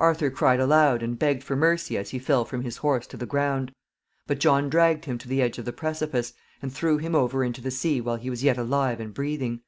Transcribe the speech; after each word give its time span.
Arthur 0.00 0.30
cried 0.32 0.58
aloud, 0.58 1.00
and 1.00 1.16
begged 1.16 1.44
for 1.44 1.54
mercy 1.54 1.96
as 1.96 2.10
he 2.10 2.18
fell 2.18 2.44
from 2.44 2.62
his 2.62 2.78
horse 2.78 3.06
to 3.06 3.16
the 3.16 3.24
ground; 3.24 3.70
but 4.26 4.40
John 4.40 4.68
dragged 4.68 5.04
him 5.04 5.16
to 5.18 5.28
the 5.28 5.40
edge 5.40 5.58
of 5.58 5.64
the 5.64 5.72
precipice, 5.72 6.32
and 6.60 6.72
threw 6.72 6.98
him 6.98 7.14
over 7.14 7.44
into 7.44 7.60
the 7.60 7.70
sea 7.70 8.00
while 8.00 8.16
he 8.16 8.30
was 8.30 8.42
yet 8.42 8.58
alive 8.58 8.98
and 8.98 9.14
breathing. 9.14 9.60